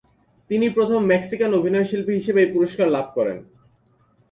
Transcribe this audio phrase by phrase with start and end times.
[0.49, 3.37] তিনি প্রথম মেক্সিকান অভিনয়শিল্পী হিসেবে এই পুরস্কার লাভ করেন।